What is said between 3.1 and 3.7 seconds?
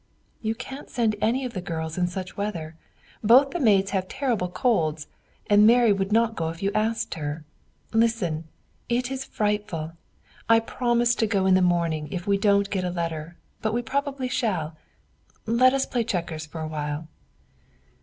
both the